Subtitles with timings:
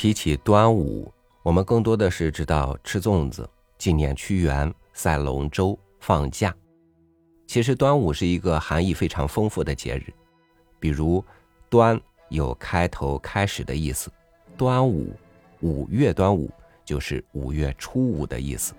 [0.00, 6.56] 提起端午，我们更多的是知道吃粽子、纪念屈原、赛龙舟、放假。
[7.46, 10.10] 其实端午是一个含义非常丰富的节日，
[10.78, 11.22] 比如
[11.68, 12.00] “端”
[12.30, 14.10] 有开头、开始的意思
[14.56, 15.14] ，“端午”
[15.60, 16.50] 五月端午
[16.82, 18.72] 就是五月初五的意思。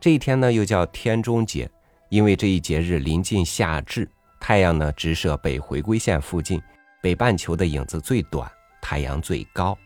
[0.00, 1.70] 这一天呢，又叫天中节，
[2.08, 4.08] 因为这一节日临近夏至，
[4.40, 6.58] 太阳呢直射北回归线附近，
[7.02, 9.76] 北半球的影子最短，太阳最高。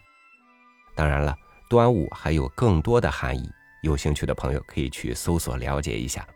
[0.98, 1.38] 当然了，
[1.70, 3.48] 端午还有更多的含义，
[3.82, 6.26] 有兴趣的朋友可以去搜索了解一下。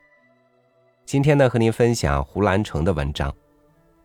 [1.04, 3.28] 今天呢，和您分享胡兰成的文章《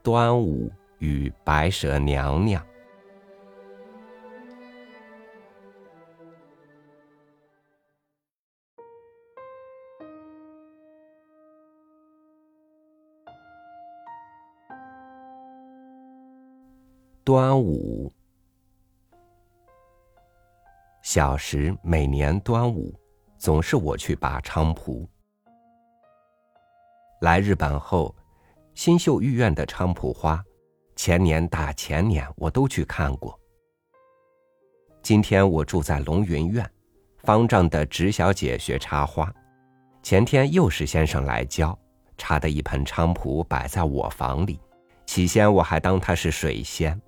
[0.02, 2.60] 端午与白蛇娘娘》。
[17.24, 18.12] 端午。
[21.10, 22.94] 小时每年端午，
[23.38, 25.08] 总是我去拔菖蒲。
[27.22, 28.14] 来日本后，
[28.74, 30.44] 新秀御苑的菖蒲花，
[30.98, 33.40] 前年大前年我都去看过。
[35.02, 36.70] 今天我住在龙云苑，
[37.20, 39.34] 方丈的直小姐学插花，
[40.04, 41.80] 前天又是先生来教，
[42.18, 44.60] 插的一盆菖蒲摆在我房里，
[45.06, 47.02] 起先我还当它是水仙。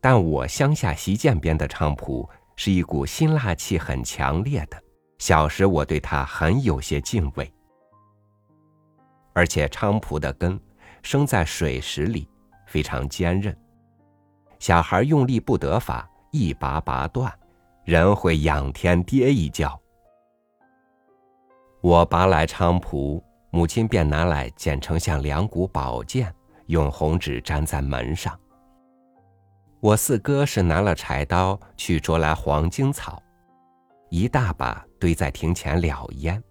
[0.00, 4.82] 但我乡下席涧边的菖蒲是一股辛辣气很强烈的，
[5.18, 7.52] 小时我对它很有些敬畏。
[9.34, 10.58] 而且菖蒲的根
[11.02, 12.26] 生在水石里，
[12.66, 13.54] 非常坚韧，
[14.58, 17.30] 小孩用力不得法，一拔拔断，
[17.84, 19.78] 人会仰天跌一跤。
[21.82, 26.34] 我拔来菖蒲，母亲便拿来剪成像两股宝剑，
[26.66, 28.38] 用红纸粘在门上。
[29.80, 33.22] 我四哥是拿了柴刀去捉来黄精草，
[34.10, 36.42] 一大把堆在庭前燎烟，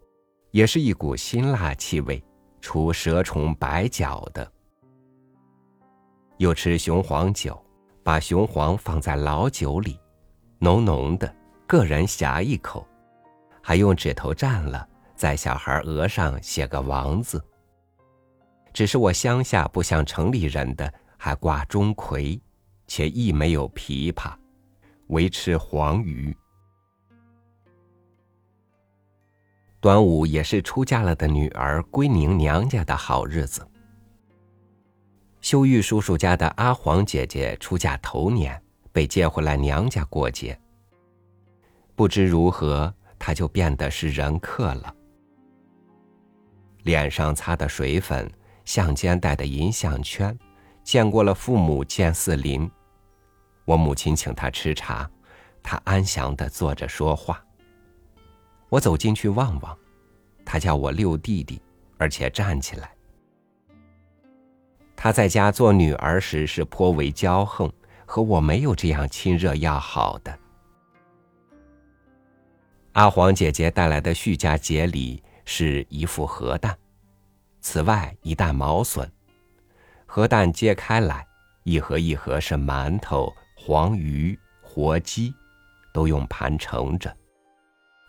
[0.49, 2.23] 也是一股辛辣气味，
[2.59, 4.51] 除蛇虫摆脚的。
[6.37, 7.63] 又吃雄黄酒，
[8.03, 9.99] 把雄黄放在老酒里，
[10.57, 11.31] 浓浓的，
[11.67, 12.83] 个人呷一口，
[13.61, 17.39] 还用指头蘸了，在小孩额上写个王字。
[18.73, 22.39] 只是我乡下不像城里人的，还挂钟馗。
[22.89, 24.33] 且亦没有琵琶，
[25.07, 26.35] 唯吃黄鱼。
[29.79, 33.65] 端午也是出嫁了的女儿归宁娘家的好日子。
[35.39, 38.59] 秀玉叔叔家的阿黄姐姐出嫁头年，
[38.91, 40.59] 被接回来娘家过节。
[41.95, 44.93] 不知如何，她就变得是人客了。
[46.83, 48.29] 脸上擦的水粉，
[48.65, 50.37] 项间戴的银项圈，
[50.83, 52.69] 见过了父母见四邻。
[53.69, 55.07] 我母亲请他吃茶，
[55.61, 57.39] 他安详的坐着说话。
[58.67, 59.77] 我走进去望望，
[60.43, 61.61] 他叫我六弟弟，
[61.99, 62.89] 而且站起来。
[64.95, 67.71] 他在家做女儿时是颇为骄横，
[68.07, 70.39] 和我没有这样亲热要好的。
[72.93, 76.75] 阿黄姐姐带来的徐家节礼是一副核弹，
[77.61, 79.07] 此外一袋毛笋，
[80.07, 81.23] 核弹揭开来，
[81.65, 83.31] 一盒一盒是馒头。
[83.69, 85.31] 黄鱼、活鸡，
[85.93, 87.15] 都用盘盛着，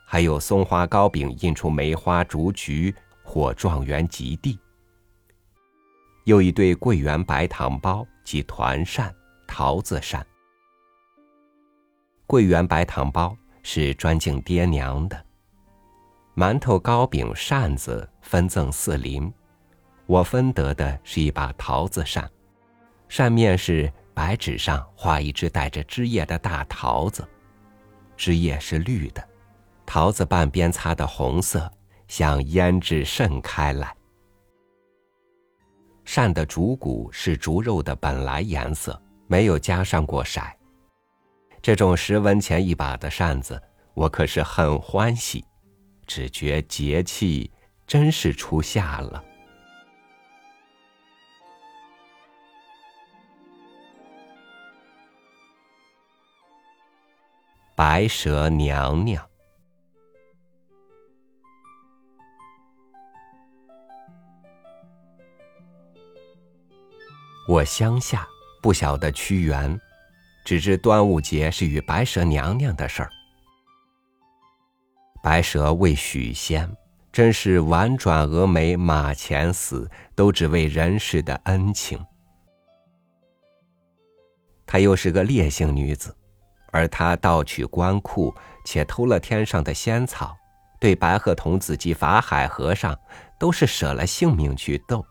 [0.07, 4.59] 还有松花糕饼，印出梅花、竹菊或状元及第。
[6.25, 9.15] 又一对桂圆白糖包及团扇、
[9.47, 10.27] 桃子扇。
[12.27, 15.27] 桂圆白糖包是专敬爹娘的，
[16.35, 19.31] 馒头、糕饼、扇子分赠四邻，
[20.07, 22.27] 我分得的是一把桃子扇，
[23.11, 23.93] 扇面是。
[24.21, 27.27] 白纸上画一只带着枝叶的大桃子，
[28.19, 29.29] 枝叶是绿的，
[29.87, 31.73] 桃子半边擦的红色，
[32.07, 33.97] 像胭脂渗开来。
[36.05, 40.43] 扇的主骨是竹肉的本来颜色，没有加上过色。
[41.63, 43.59] 这种十文钱一把的扇子，
[43.95, 45.43] 我可是很欢喜，
[46.07, 47.51] 只觉节气
[47.87, 49.25] 真是初夏了。
[57.83, 59.27] 白蛇娘娘，
[67.49, 68.29] 我乡下
[68.61, 69.81] 不晓得屈原，
[70.45, 73.11] 只知端午节是与白蛇娘娘的事儿。
[75.23, 76.71] 白蛇为许仙，
[77.11, 81.99] 真是婉转蛾眉马前死，都只为人世的恩情。
[84.67, 86.15] 她又是个烈性女子，
[86.71, 88.35] 而他盗取官库，
[88.65, 90.37] 且偷了天上的仙草，
[90.81, 92.99] 对白鹤童子及法海和尚
[93.39, 95.05] 都是舍了性命去斗。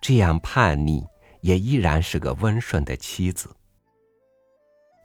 [0.00, 1.06] 这样叛逆，
[1.42, 3.54] 也依然是个温顺的妻子。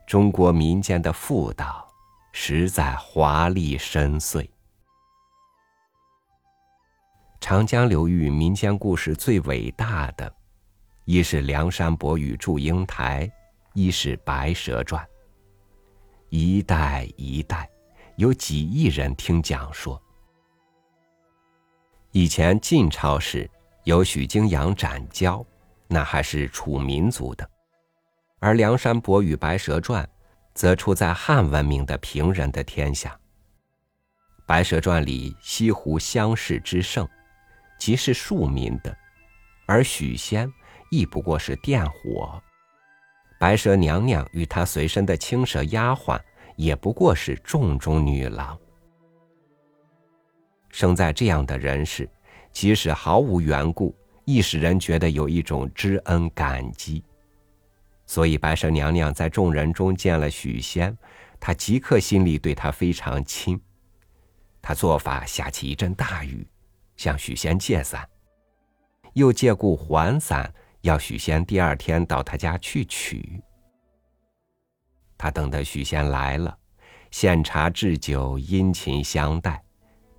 [0.07, 1.88] 中国民间的妇道，
[2.31, 4.48] 实在华丽深邃。
[7.39, 10.34] 长江流域民间故事最伟大的，
[11.06, 13.31] 一是梁山伯与祝英台，
[13.74, 15.07] 一是白蛇传。
[16.29, 17.69] 一代一代，
[18.15, 20.01] 有几亿人听讲说。
[22.12, 23.50] 以前晋朝时。
[23.83, 25.45] 有许金阳斩蛟，
[25.88, 27.45] 那还是楚民族的；
[28.39, 30.03] 而《梁山伯与白蛇传》
[30.53, 33.12] 则出在汉文明的平人的天下。
[34.45, 37.07] 《白蛇传》里西湖乡试之盛，
[37.79, 38.91] 即是庶民的；
[39.65, 40.51] 而许仙
[40.91, 42.44] 亦不过是佃火，
[43.39, 46.19] 白蛇娘娘与她随身的青蛇丫鬟
[46.56, 48.57] 也不过是重中女郎。
[50.69, 52.10] 生在这样的人世。
[52.54, 53.95] 即使毫无缘故，
[54.25, 57.04] 亦使人觉得有一种知恩感激。
[58.07, 60.98] 所以白蛇娘娘在众人中见了许仙，
[61.39, 63.62] 她即刻心里对他非常亲。
[64.60, 66.48] 她做法下起一阵大雨，
[66.95, 68.10] 向许仙借伞，
[69.13, 70.51] 又借故还伞，
[70.81, 73.41] 要许仙第二天到他家去取。
[75.18, 76.57] 他等得许仙来了，
[77.12, 79.63] 献茶置酒，殷勤相待，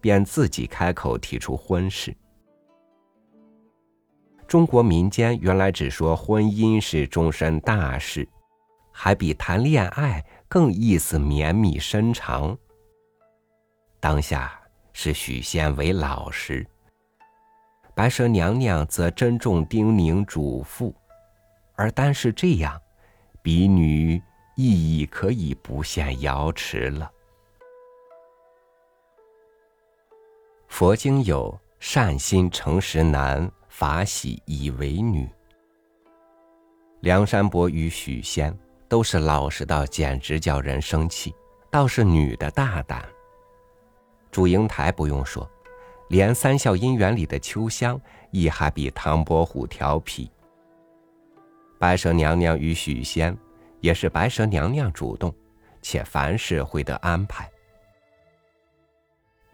[0.00, 2.16] 便自己开口提出婚事。
[4.46, 8.28] 中国民间原来只说婚姻是终身大事，
[8.90, 12.56] 还比谈恋爱更意思绵密深长。
[14.00, 14.58] 当下
[14.92, 16.66] 是许仙为老师，
[17.98, 20.94] 白蛇娘娘则珍重叮咛嘱咐，
[21.74, 22.80] 而单是这样，
[23.42, 24.22] 比女
[24.54, 27.10] 意义可以不限瑶池了。
[30.68, 33.50] 佛经有善心诚实难。
[33.68, 35.28] 法喜以为女。
[37.00, 38.56] 梁山伯与许仙
[38.88, 41.34] 都是老实到简直叫人生气，
[41.68, 43.04] 倒是女的大胆。
[44.30, 45.48] 祝英台不用说，
[46.08, 48.00] 连三笑姻缘里的秋香
[48.30, 50.30] 亦还比唐伯虎调皮。
[51.78, 53.36] 白蛇娘娘与许仙，
[53.80, 55.34] 也是白蛇娘娘主动，
[55.80, 57.48] 且凡事会得安排。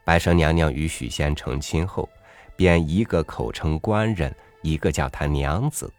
[0.05, 2.09] 白蛇娘娘与许仙成亲后。
[2.57, 5.93] 便一个口称官人，一个叫他娘子。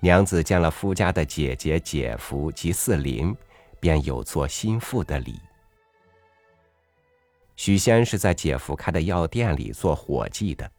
[0.00, 3.34] 娘子见了夫家的姐姐、姐夫及四邻，
[3.80, 5.40] 便有做心腹的礼。
[7.56, 10.70] 许仙是在姐夫开的药店里做伙计的，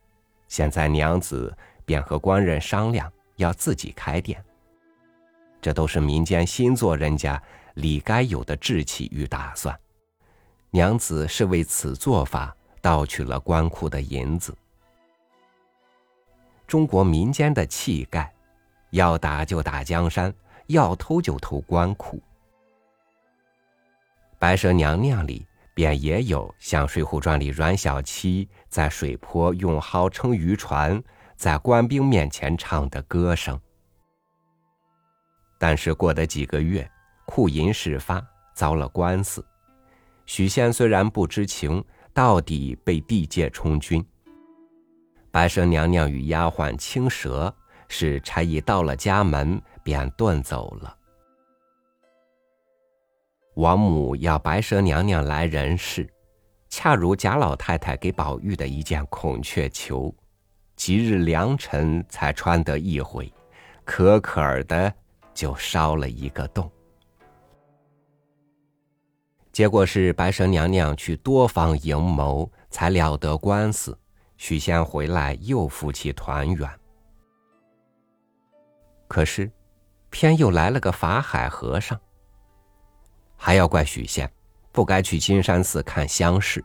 [0.47, 4.43] 现在娘子便和官人商量要自己开店。
[5.59, 7.41] 这都是民间新做人家
[7.73, 9.77] 理该有的志气与打算。
[10.69, 14.55] 娘子是为此做法盗取了官库的银子。
[16.67, 18.31] 中国民间的气概，
[18.91, 20.31] 要打就打江山，
[20.67, 22.21] 要偷就偷官库。
[24.37, 25.45] 白蛇娘娘里
[25.77, 30.99] 便也有像《水浒传》里阮小七在水泊用号称渔船，
[31.35, 33.61] 在官兵面前唱的歌声。
[35.59, 36.89] 但是过得几个月，
[37.27, 39.45] 库银事发，遭了官司。
[40.25, 44.03] 许仙虽然不知情，到底被地界充军。
[45.29, 47.55] 白蛇娘娘与丫鬟青蛇
[47.87, 50.96] 是差役到了家门，便遁走了。
[53.57, 56.07] 王母要白蛇娘娘来人世，
[56.69, 60.15] 恰如贾老太太给宝玉的一件孔雀裘，
[60.75, 63.33] 吉日良辰才穿得一回，
[63.83, 64.93] 可可儿的
[65.33, 66.71] 就烧了一个洞。
[69.51, 73.97] 结果是白蛇娘娘去多方营谋，才了得官司。
[74.37, 76.69] 许仙回来，又夫妻团圆。
[79.07, 79.51] 可是，
[80.11, 81.99] 偏又来了个法海和尚。
[83.37, 84.29] 还要怪许仙，
[84.71, 86.63] 不该去金山寺看乡试。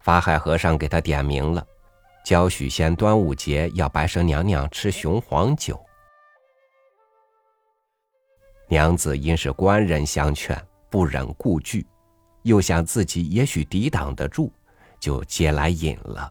[0.00, 1.64] 法海和尚给他点名了，
[2.24, 5.78] 教许仙端午节要白蛇娘娘吃雄黄酒。
[8.66, 11.86] 娘子因是官人相劝，不忍顾惧，
[12.42, 14.52] 又想自己也许抵挡得住。
[14.98, 16.30] 就接来饮了，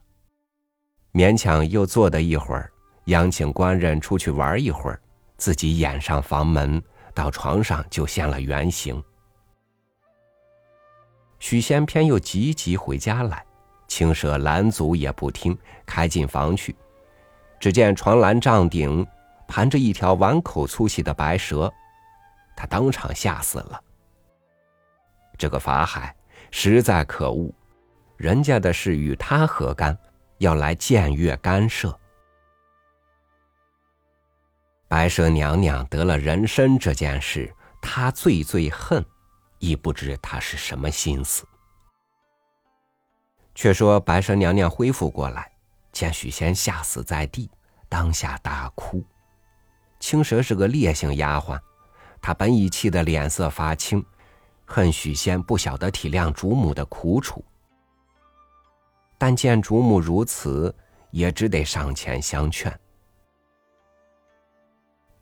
[1.12, 2.72] 勉强又坐的一会儿，
[3.06, 5.02] 央请官人出去玩一会儿，
[5.38, 6.80] 自己掩上房门，
[7.14, 9.04] 到床上就现了原形。
[11.40, 13.46] 许仙偏又急急回家来，
[13.88, 16.76] 青蛇拦阻也不听，开进房去，
[17.60, 19.06] 只见床栏帐顶
[19.48, 21.72] 盘着一条碗口粗细的白蛇，
[22.56, 23.82] 他当场吓死了。
[25.38, 26.14] 这个法海
[26.52, 27.50] 实在可恶，
[28.18, 29.98] 人家的事与他何干？
[30.40, 31.98] 要来僭越干涉。
[34.90, 39.06] 白蛇娘娘得了人参这件事，她最最恨，
[39.60, 41.48] 亦不知她是什么心思。
[43.54, 45.52] 却说白蛇娘娘恢复过来，
[45.92, 47.52] 见许仙吓死在地，
[47.88, 49.06] 当下大哭。
[50.00, 51.60] 青蛇是个烈性丫鬟，
[52.20, 54.04] 她本已气得脸色发青，
[54.66, 57.46] 恨许仙不晓得体谅主母的苦楚。
[59.20, 60.76] 但见主母如此，
[61.12, 62.76] 也只得上前相劝。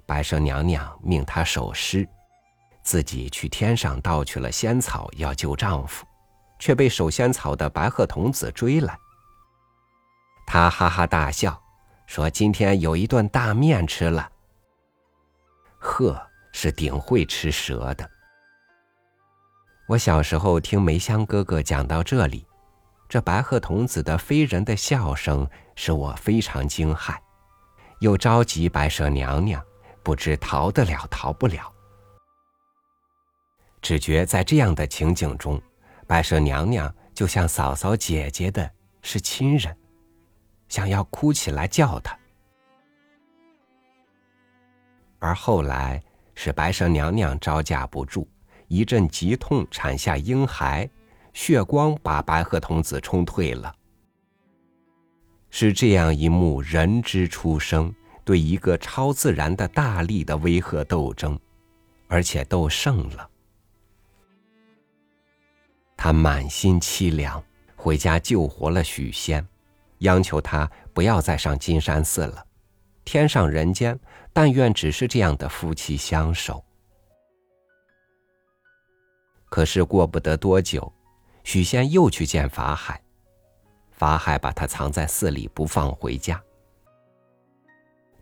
[0.07, 2.07] 白蛇娘娘命她守尸，
[2.81, 6.05] 自己去天上盗取了仙草，要救丈夫，
[6.57, 8.97] 却被守仙草的白鹤童子追来。
[10.47, 11.61] 她哈哈大笑，
[12.05, 14.31] 说：“今天有一顿大面吃了。”
[15.77, 16.19] 鹤
[16.53, 18.09] 是顶会吃蛇的。
[19.87, 22.47] 我小时候听梅香哥哥讲到这里。
[23.09, 27.15] 这白鹤童子的非人的笑声使我非常惊骇，
[28.01, 29.63] 又着急白蛇娘娘，
[30.07, 31.69] 不知逃得了逃不了。
[33.81, 35.61] 只觉在这样的情景中，
[36.07, 38.71] 白蛇娘娘就像嫂嫂姐姐的
[39.01, 39.77] 是亲人，
[40.69, 42.17] 想要哭起来叫她。
[45.19, 46.01] 而后来
[46.35, 48.25] 是白蛇娘娘招架不住，
[48.69, 50.89] 一阵急痛，产下婴孩。
[51.33, 53.75] 血光把白鹤童子冲退了。
[55.49, 57.93] 是这样一幕人之初生
[58.27, 61.39] 对一个超自然的大力的威吓斗争，
[62.09, 63.29] 而且斗胜了。
[65.95, 67.41] 他满心凄凉，
[67.77, 69.47] 回家救活了许仙，
[69.99, 72.45] 央求他不要再上金山寺了，
[73.05, 73.97] 天上人间
[74.33, 76.61] 但愿只是这样的夫妻相守。
[79.47, 80.91] 可是过不得多久。
[81.45, 83.01] 许仙又去见法海，
[83.93, 86.43] 法海把他藏在寺里不放回家。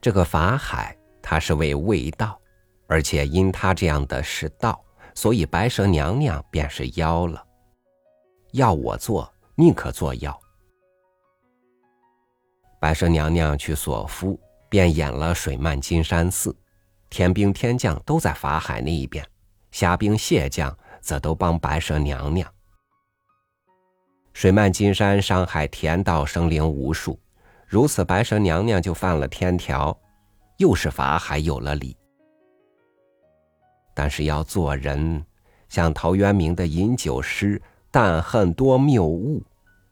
[0.05, 2.39] 这个法海他是位卫道，
[2.85, 4.79] 而且因他这样的是道，
[5.15, 7.43] 所以白蛇娘娘便是妖了。
[8.51, 10.39] 要我做，宁可做妖。
[12.79, 16.55] 白蛇娘娘去索夫，便演了水漫金山寺，
[17.09, 19.27] 天兵天将都在法海那一边，
[19.71, 22.47] 虾兵蟹将则都帮白蛇娘娘。
[24.33, 27.19] 水漫金山，伤害田道生灵无数，
[27.75, 29.99] 如此白蛇娘娘就犯了天条，
[30.59, 31.93] 又是法海有了理。
[33.93, 35.21] 但是要做人，
[35.67, 39.43] 像陶渊明的饮酒诗“但恨多谬误”，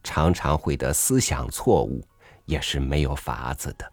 [0.01, 2.01] 常常会得思想错误，
[2.45, 3.85] 也是没有法子的。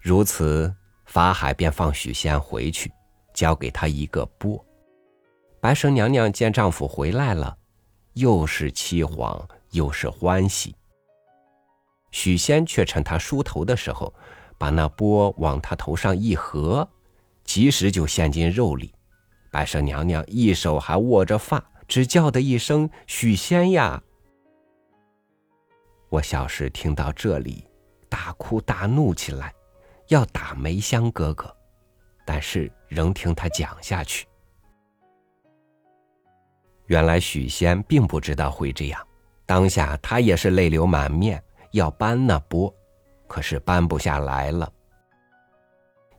[0.00, 2.90] 如此，法海便放许仙回去，
[3.34, 4.64] 交给他一个钵。
[5.60, 7.54] 白蛇娘娘见丈夫回来了。
[8.14, 10.74] 又是凄惶，又是欢喜。
[12.12, 14.14] 许仙却趁他梳头的时候，
[14.56, 16.88] 把那钵往他头上一合，
[17.42, 18.94] 及时就陷进肉里。
[19.50, 24.02] 白蛇娘娘一手还握着发，只叫的一声“许仙呀！”
[26.08, 27.66] 我小时听到这里，
[28.08, 29.52] 大哭大怒起来，
[30.08, 31.54] 要打梅香哥哥，
[32.24, 34.26] 但是仍听他讲下去。
[36.86, 39.06] 原来许仙并不知道会这样，
[39.46, 41.42] 当下他也是泪流满面，
[41.72, 42.72] 要搬那钵，
[43.26, 44.72] 可是搬不下来了。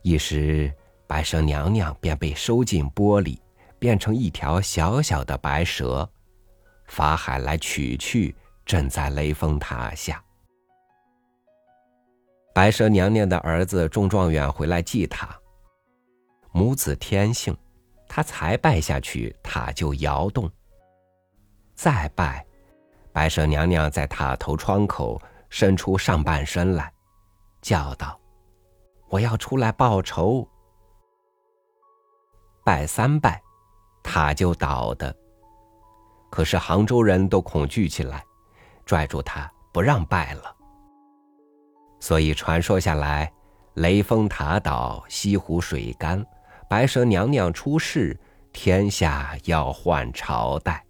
[0.01, 0.72] 一时
[1.07, 3.41] 白蛇娘娘便被收进钵里，
[3.79, 6.07] 变成一条小小的白蛇。
[6.88, 10.22] 法海来取去，正在雷峰塔下。
[12.53, 15.36] 白蛇娘娘的儿子中状元回来祭塔，
[16.51, 17.55] 母子天性，
[18.07, 20.51] 他才拜下去，塔就摇动。
[21.74, 22.45] 再拜，
[23.12, 25.19] 白蛇娘娘在塔头窗口
[25.53, 26.91] 伸出上半身来，
[27.62, 28.19] 叫道
[29.07, 30.50] ：“我要出来报仇。”
[32.65, 33.39] 拜三拜，
[34.01, 35.15] 塔就倒的。
[36.31, 38.25] 可是杭州人都恐惧起来，
[38.83, 40.55] 拽住他不让拜了。
[42.00, 43.31] 所以传说下来，
[43.75, 46.25] 雷峰塔倒，西湖水干，
[46.67, 48.19] 白蛇娘娘出世，
[48.51, 50.83] 天下要换朝代。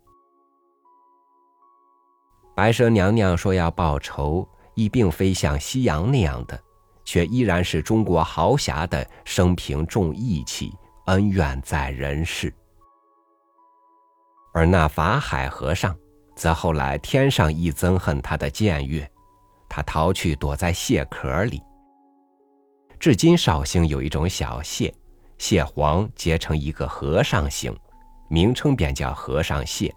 [2.55, 6.59] 白蛇娘娘说要报仇，亦并非像西洋那样的，
[7.05, 10.73] 却依然是中国豪侠的生平重义气，
[11.05, 12.53] 恩怨在人世。
[14.53, 15.95] 而那法海和尚，
[16.35, 19.09] 则后来天上亦憎恨他的僭越，
[19.67, 21.61] 他逃去躲在蟹壳里，
[22.99, 24.93] 至今绍兴有一种小蟹，
[25.37, 27.75] 蟹黄结成一个和尚形，
[28.29, 29.93] 名称便叫和尚蟹。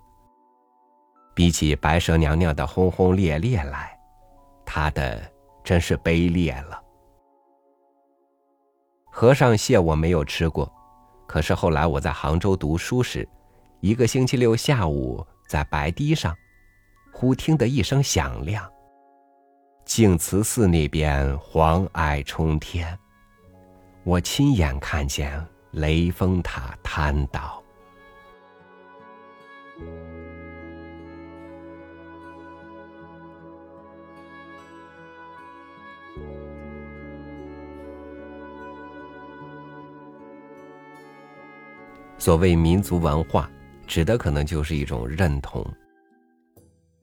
[1.34, 3.95] 比起白蛇娘娘的轰轰烈烈来，
[4.76, 5.18] 他的
[5.64, 6.78] 真是卑劣了。
[9.06, 10.70] 和尚蟹我没有吃过，
[11.26, 13.26] 可是后来我在杭州读书时，
[13.80, 16.36] 一个星期六下午在白堤上，
[17.10, 18.70] 忽听得一声响亮。
[19.86, 22.98] 净慈寺那边黄霭冲天，
[24.04, 27.62] 我亲眼看见雷峰塔坍倒。
[42.18, 43.50] 所谓民族文化，
[43.86, 45.64] 指的可能就是一种认同。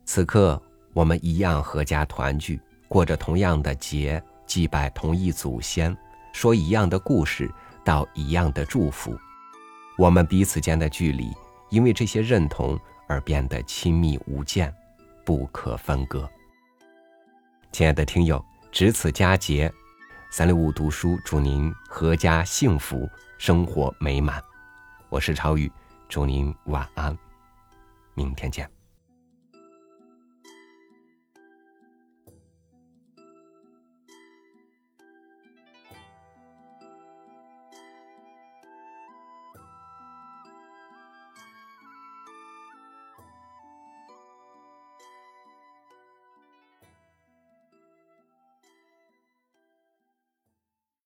[0.05, 0.61] 此刻，
[0.93, 5.95] 我们一样合家团聚，过着同样的节，祭拜同一祖先，
[6.33, 7.49] 说一样的故事，
[7.85, 9.17] 道一样的祝福。
[9.97, 11.31] 我们彼此间的距离，
[11.69, 12.77] 因为这些认同
[13.07, 14.73] 而变得亲密无间，
[15.23, 16.29] 不可分割。
[17.71, 19.71] 亲爱的听友，值此佳节，
[20.31, 24.43] 三六五读书祝您阖家幸福，生活美满。
[25.13, 25.71] 我是超宇，
[26.09, 27.15] 祝您晚安，
[28.15, 28.72] 明天见。